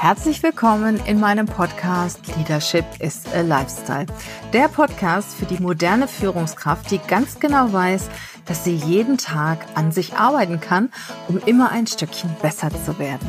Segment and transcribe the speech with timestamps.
[0.00, 4.06] Herzlich willkommen in meinem Podcast Leadership is a Lifestyle.
[4.52, 8.08] Der Podcast für die moderne Führungskraft, die ganz genau weiß,
[8.46, 10.90] dass sie jeden Tag an sich arbeiten kann,
[11.26, 13.28] um immer ein Stückchen besser zu werden.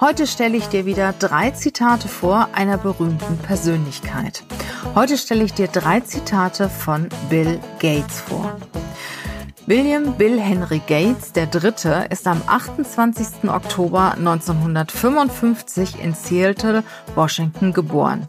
[0.00, 4.44] Heute stelle ich dir wieder drei Zitate vor einer berühmten Persönlichkeit.
[4.94, 8.56] Heute stelle ich dir drei Zitate von Bill Gates vor.
[9.68, 13.50] William Bill Henry Gates der Dritte ist am 28.
[13.50, 16.82] Oktober 1955 in Seattle,
[17.14, 18.28] Washington geboren.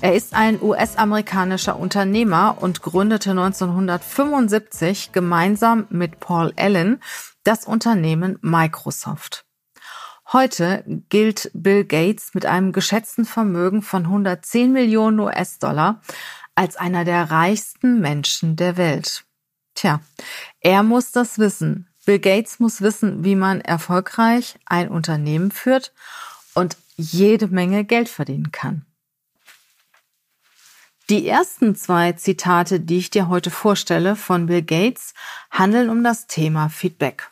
[0.00, 7.00] Er ist ein US-amerikanischer Unternehmer und gründete 1975 gemeinsam mit Paul Allen
[7.44, 9.44] das Unternehmen Microsoft.
[10.32, 16.00] Heute gilt Bill Gates mit einem geschätzten Vermögen von 110 Millionen US-Dollar
[16.56, 19.24] als einer der reichsten Menschen der Welt.
[19.74, 20.00] Tja,
[20.60, 21.88] er muss das wissen.
[22.04, 25.92] Bill Gates muss wissen, wie man erfolgreich ein Unternehmen führt
[26.54, 28.84] und jede Menge Geld verdienen kann.
[31.08, 35.14] Die ersten zwei Zitate, die ich dir heute vorstelle von Bill Gates,
[35.50, 37.30] handeln um das Thema Feedback.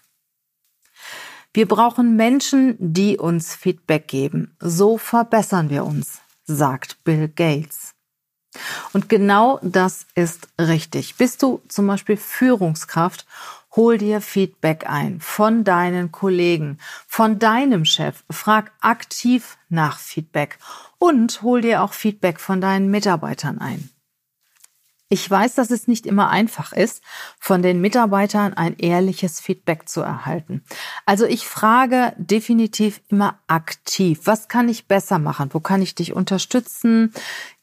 [1.53, 4.57] Wir brauchen Menschen, die uns Feedback geben.
[4.61, 7.95] So verbessern wir uns, sagt Bill Gates.
[8.93, 11.17] Und genau das ist richtig.
[11.17, 13.27] Bist du zum Beispiel Führungskraft,
[13.77, 18.25] hol dir Feedback ein von deinen Kollegen, von deinem Chef.
[18.29, 20.59] Frag aktiv nach Feedback
[20.99, 23.91] und hol dir auch Feedback von deinen Mitarbeitern ein.
[25.13, 27.03] Ich weiß, dass es nicht immer einfach ist,
[27.41, 30.63] von den Mitarbeitern ein ehrliches Feedback zu erhalten.
[31.05, 35.51] Also ich frage definitiv immer aktiv, was kann ich besser machen?
[35.53, 37.13] Wo kann ich dich unterstützen?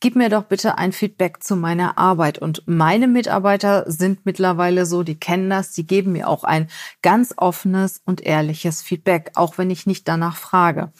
[0.01, 2.37] Gib mir doch bitte ein Feedback zu meiner Arbeit.
[2.37, 6.67] Und meine Mitarbeiter sind mittlerweile so, die kennen das, die geben mir auch ein
[7.01, 10.91] ganz offenes und ehrliches Feedback, auch wenn ich nicht danach frage.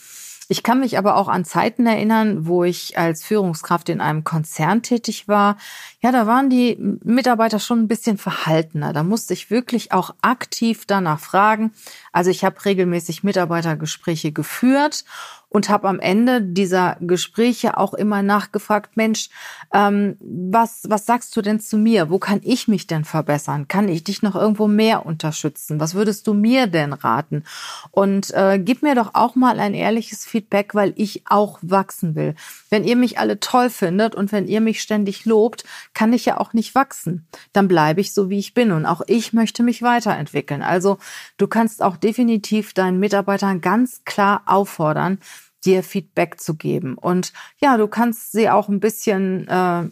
[0.50, 4.82] Ich kann mich aber auch an Zeiten erinnern, wo ich als Führungskraft in einem Konzern
[4.82, 5.58] tätig war.
[6.02, 8.94] Ja, da waren die Mitarbeiter schon ein bisschen verhaltener.
[8.94, 11.74] Da musste ich wirklich auch aktiv danach fragen.
[12.14, 15.04] Also ich habe regelmäßig Mitarbeitergespräche geführt
[15.50, 19.30] und habe am Ende dieser Gespräche auch immer nachgefragt, Mensch,
[19.74, 22.10] ähm, was, was sagst du denn zu mir?
[22.10, 23.68] Wo kann ich mich denn verbessern?
[23.68, 25.80] Kann ich dich noch irgendwo mehr unterstützen?
[25.80, 27.44] Was würdest du mir denn raten?
[27.92, 32.36] Und äh, gib mir doch auch mal ein ehrliches Feedback, weil ich auch wachsen will.
[32.70, 36.40] Wenn ihr mich alle toll findet und wenn ihr mich ständig lobt, kann ich ja
[36.40, 37.26] auch nicht wachsen.
[37.54, 38.72] Dann bleibe ich so, wie ich bin.
[38.72, 40.62] Und auch ich möchte mich weiterentwickeln.
[40.62, 40.98] Also
[41.38, 45.20] du kannst auch definitiv deinen Mitarbeitern ganz klar auffordern,
[45.68, 46.98] dir Feedback zu geben.
[46.98, 49.90] Und ja, du kannst sie auch ein bisschen äh,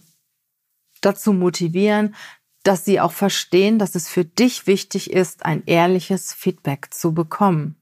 [1.02, 2.16] dazu motivieren,
[2.64, 7.76] dass sie auch verstehen, dass es für dich wichtig ist, ein ehrliches Feedback zu bekommen.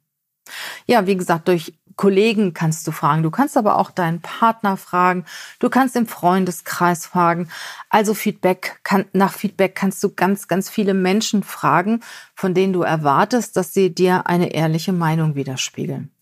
[0.88, 5.26] Ja, wie gesagt, durch Kollegen kannst du fragen, du kannst aber auch deinen Partner fragen,
[5.60, 7.50] du kannst im Freundeskreis fragen.
[7.90, 12.02] Also Feedback kann, nach Feedback kannst du ganz, ganz viele Menschen fragen,
[12.36, 16.13] von denen du erwartest, dass sie dir eine ehrliche Meinung widerspiegeln.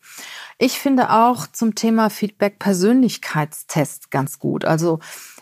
[0.63, 4.63] Ich finde auch zum Thema Feedback Persönlichkeitstest ganz gut.
[4.63, 4.99] Also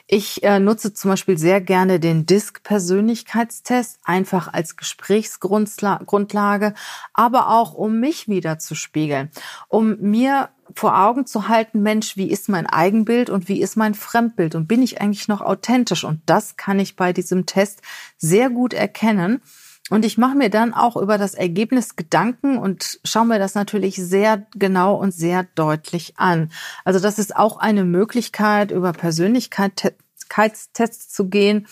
[0.07, 6.73] ich äh, nutze zum Beispiel sehr gerne den DISC-Persönlichkeitstest, einfach als Gesprächsgrundlage,
[7.13, 9.29] aber auch um mich wieder zu spiegeln,
[9.67, 13.95] um mir vor Augen zu halten, Mensch, wie ist mein Eigenbild und wie ist mein
[13.95, 16.05] Fremdbild und bin ich eigentlich noch authentisch?
[16.05, 17.81] Und das kann ich bei diesem Test
[18.17, 19.41] sehr gut erkennen.
[19.89, 23.95] Und ich mache mir dann auch über das Ergebnis Gedanken und schaue mir das natürlich
[23.95, 26.51] sehr genau und sehr deutlich an.
[26.85, 31.67] Also das ist auch eine Möglichkeit, über Persönlichkeitstests zu gehen,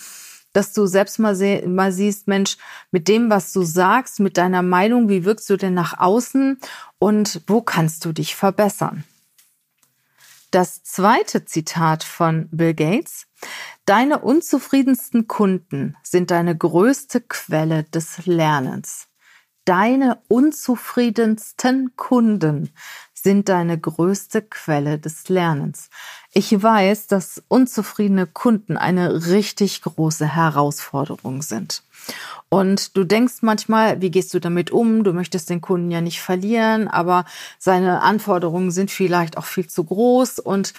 [0.54, 1.36] dass du selbst mal,
[1.68, 2.58] mal siehst, Mensch,
[2.90, 6.58] mit dem, was du sagst, mit deiner Meinung, wie wirkst du denn nach außen
[6.98, 9.04] und wo kannst du dich verbessern?
[10.50, 13.27] Das zweite Zitat von Bill Gates.
[13.86, 19.08] Deine unzufriedensten Kunden sind deine größte Quelle des Lernens.
[19.68, 22.70] Deine unzufriedensten Kunden
[23.14, 25.90] sind deine größte Quelle des Lernens.
[26.32, 31.84] Ich weiß, dass unzufriedene Kunden eine richtig große Herausforderung sind.
[32.48, 35.04] Und du denkst manchmal, wie gehst du damit um?
[35.04, 37.26] Du möchtest den Kunden ja nicht verlieren, aber
[37.60, 40.74] seine Anforderungen sind vielleicht auch viel zu groß und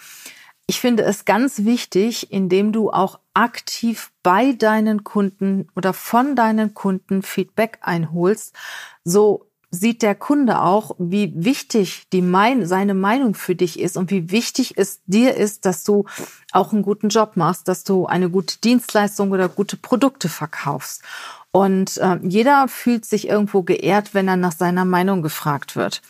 [0.69, 6.75] ich finde es ganz wichtig, indem du auch aktiv bei deinen Kunden oder von deinen
[6.75, 8.55] Kunden Feedback einholst.
[9.03, 14.11] So sieht der Kunde auch, wie wichtig die mein, seine Meinung für dich ist und
[14.11, 16.05] wie wichtig es dir ist, dass du
[16.53, 21.03] auch einen guten Job machst, dass du eine gute Dienstleistung oder gute Produkte verkaufst.
[21.50, 26.03] Und äh, jeder fühlt sich irgendwo geehrt, wenn er nach seiner Meinung gefragt wird.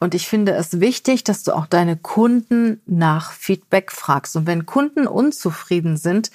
[0.00, 4.36] Und ich finde es wichtig, dass du auch deine Kunden nach Feedback fragst.
[4.36, 6.30] Und wenn Kunden unzufrieden sind,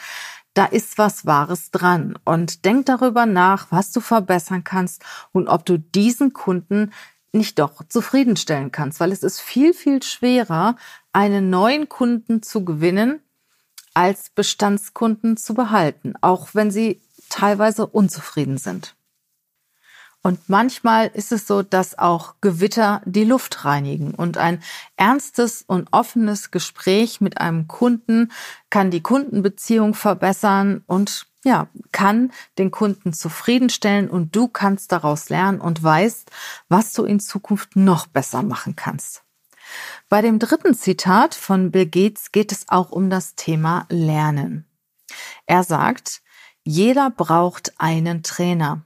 [0.53, 2.17] da ist was Wahres dran.
[2.25, 6.91] Und denk darüber nach, was du verbessern kannst und ob du diesen Kunden
[7.31, 10.75] nicht doch zufriedenstellen kannst, weil es ist viel, viel schwerer,
[11.13, 13.21] einen neuen Kunden zu gewinnen,
[13.95, 18.95] als Bestandskunden zu behalten, auch wenn sie teilweise unzufrieden sind.
[20.25, 24.63] Und manchmal ist es so, dass auch Gewitter die Luft reinigen und ein
[24.95, 28.31] ernstes und offenes Gespräch mit einem Kunden
[28.69, 35.59] kann die Kundenbeziehung verbessern und ja, kann den Kunden zufriedenstellen und du kannst daraus lernen
[35.59, 36.31] und weißt,
[36.69, 39.23] was du in Zukunft noch besser machen kannst.
[40.07, 44.65] Bei dem dritten Zitat von Bill Gates geht es auch um das Thema Lernen.
[45.47, 46.21] Er sagt,
[46.63, 48.85] jeder braucht einen Trainer.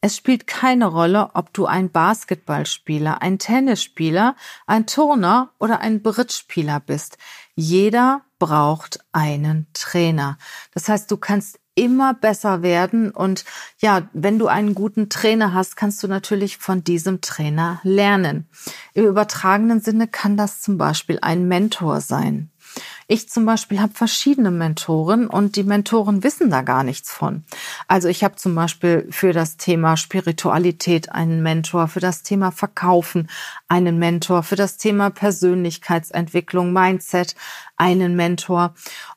[0.00, 4.36] Es spielt keine Rolle, ob du ein Basketballspieler, ein Tennisspieler,
[4.66, 7.18] ein Turner oder ein Brittspieler bist.
[7.54, 10.38] Jeder braucht einen Trainer.
[10.72, 13.44] Das heißt, du kannst immer besser werden und
[13.78, 18.48] ja, wenn du einen guten Trainer hast, kannst du natürlich von diesem Trainer lernen.
[18.92, 22.50] Im übertragenen Sinne kann das zum Beispiel ein Mentor sein.
[23.06, 27.44] Ich zum Beispiel habe verschiedene Mentoren und die Mentoren wissen da gar nichts von.
[27.86, 33.28] Also ich habe zum Beispiel für das Thema Spiritualität einen Mentor, für das Thema Verkaufen
[33.68, 37.34] einen Mentor, für das Thema Persönlichkeitsentwicklung, Mindset
[37.76, 38.74] einen Mentor.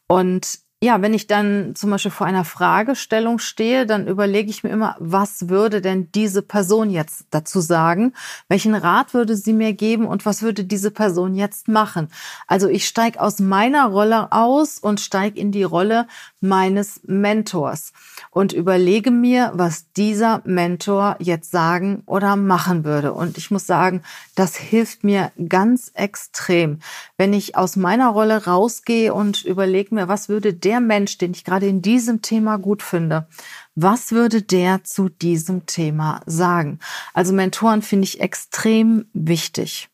[0.08, 4.70] Und ja, wenn ich dann zum Beispiel vor einer Fragestellung stehe, dann überlege ich mir
[4.70, 8.14] immer, was würde denn diese Person jetzt dazu sagen?
[8.48, 12.10] Welchen Rat würde sie mir geben und was würde diese Person jetzt machen?
[12.46, 16.06] Also ich steige aus meiner Rolle aus und steige in die Rolle
[16.48, 17.94] meines Mentors
[18.32, 23.14] und überlege mir, was dieser Mentor jetzt sagen oder machen würde.
[23.14, 24.02] Und ich muss sagen,
[24.36, 26.80] das hilft mir ganz extrem,
[27.18, 31.44] wenn ich aus meiner Rolle rausgehe und überlege mir, was würde der Mensch, den ich
[31.44, 33.28] gerade in diesem Thema gut finde,
[33.76, 36.80] was würde der zu diesem Thema sagen?
[37.14, 39.90] Also Mentoren finde ich extrem wichtig.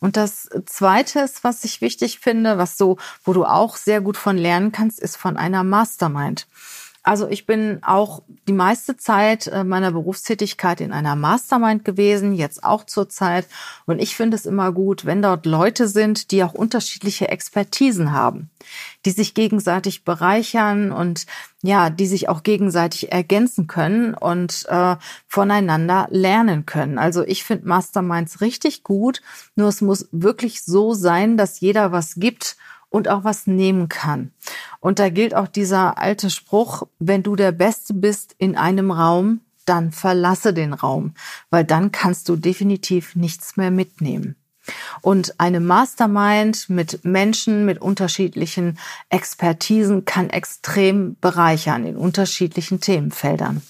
[0.00, 4.16] Und das zweite ist, was ich wichtig finde, was so, wo du auch sehr gut
[4.16, 6.46] von lernen kannst, ist von einer Mastermind.
[7.06, 12.64] Also ich bin auch die meiste Zeit äh, meiner Berufstätigkeit in einer Mastermind gewesen, jetzt
[12.64, 13.46] auch zur Zeit.
[13.86, 18.50] Und ich finde es immer gut, wenn dort Leute sind, die auch unterschiedliche Expertisen haben,
[19.04, 21.26] die sich gegenseitig bereichern und
[21.62, 24.96] ja, die sich auch gegenseitig ergänzen können und äh,
[25.28, 26.98] voneinander lernen können.
[26.98, 29.22] Also ich finde Masterminds richtig gut,
[29.54, 32.56] nur es muss wirklich so sein, dass jeder was gibt
[32.90, 34.32] und auch was nehmen kann.
[34.80, 39.40] Und da gilt auch dieser alte Spruch, wenn du der Beste bist in einem Raum,
[39.64, 41.14] dann verlasse den Raum,
[41.50, 44.36] weil dann kannst du definitiv nichts mehr mitnehmen.
[45.00, 48.78] Und eine Mastermind mit Menschen mit unterschiedlichen
[49.10, 53.62] Expertisen kann extrem bereichern in unterschiedlichen Themenfeldern.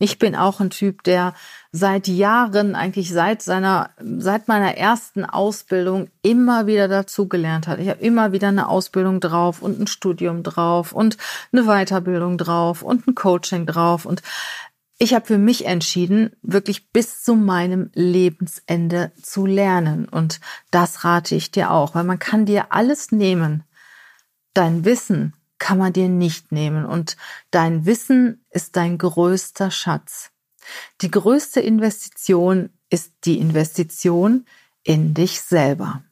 [0.00, 1.34] Ich bin auch ein Typ, der
[1.72, 7.80] seit Jahren, eigentlich seit seiner, seit meiner ersten Ausbildung immer wieder dazugelernt hat.
[7.80, 11.16] Ich habe immer wieder eine Ausbildung drauf und ein Studium drauf und
[11.52, 14.22] eine Weiterbildung drauf und ein Coaching drauf und
[15.00, 20.08] ich habe für mich entschieden, wirklich bis zu meinem Lebensende zu lernen.
[20.08, 20.40] Und
[20.72, 23.62] das rate ich dir auch, weil man kann dir alles nehmen.
[24.54, 26.84] Dein Wissen, kann man dir nicht nehmen.
[26.84, 27.16] Und
[27.50, 30.30] dein Wissen ist dein größter Schatz.
[31.00, 34.46] Die größte Investition ist die Investition
[34.82, 36.02] in dich selber.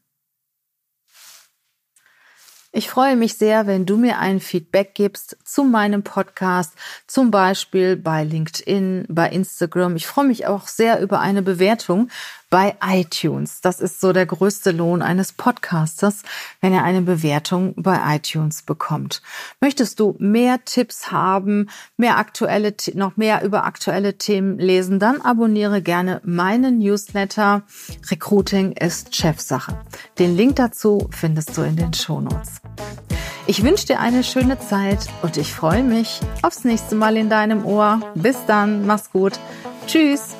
[2.76, 6.74] Ich freue mich sehr, wenn du mir ein Feedback gibst zu meinem Podcast,
[7.06, 9.96] zum Beispiel bei LinkedIn, bei Instagram.
[9.96, 12.10] Ich freue mich auch sehr über eine Bewertung
[12.50, 13.62] bei iTunes.
[13.62, 16.22] Das ist so der größte Lohn eines Podcasters,
[16.60, 19.22] wenn er eine Bewertung bei iTunes bekommt.
[19.62, 25.80] Möchtest du mehr Tipps haben, mehr aktuelle, noch mehr über aktuelle Themen lesen, dann abonniere
[25.80, 27.62] gerne meinen Newsletter.
[28.10, 29.80] Recruiting ist Chefsache.
[30.18, 32.60] Den Link dazu findest du in den Shownotes.
[33.48, 37.64] Ich wünsche dir eine schöne Zeit und ich freue mich aufs nächste Mal in deinem
[37.64, 38.00] Ohr.
[38.14, 39.38] Bis dann, mach's gut.
[39.86, 40.35] Tschüss.